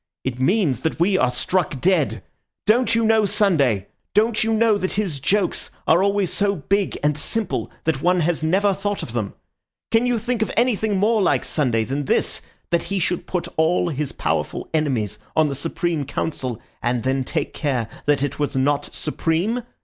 "It 0.23 0.39
means 0.39 0.81
that 0.81 0.99
we 0.99 1.15
are 1.15 1.29
struck 1.29 1.79
dead! 1.79 2.23
Don't 2.65 2.95
you 2.95 3.05
know 3.05 3.27
Sunday? 3.27 3.85
Don't 4.15 4.43
you 4.43 4.51
know 4.51 4.75
that 4.79 4.93
his 4.93 5.19
jokes 5.19 5.69
are 5.87 6.01
always 6.01 6.33
so 6.33 6.55
big 6.55 6.97
and 7.03 7.15
simple 7.15 7.69
that 7.83 8.01
one 8.01 8.21
has 8.21 8.41
never 8.41 8.73
thought 8.73 9.03
of 9.03 9.13
them? 9.13 9.35
Can 9.91 10.07
you 10.07 10.17
think 10.17 10.41
of 10.41 10.49
anything 10.57 10.97
more 10.97 11.21
like 11.21 11.45
Sunday 11.45 11.83
than 11.83 12.05
this, 12.05 12.41
that 12.71 12.85
he 12.85 12.97
should 12.97 13.27
put 13.27 13.47
all 13.57 13.89
his 13.89 14.11
powerful 14.11 14.67
enemies 14.73 15.19
on 15.35 15.49
the 15.49 15.53
Supreme 15.53 16.05
Council, 16.05 16.59
and 16.81 17.03
then 17.03 17.23
take 17.23 17.53
care 17.53 17.87
that 18.07 18.23
it 18.23 18.39
was 18.39 18.55
not 18.55 18.85
supreme? 18.95 19.61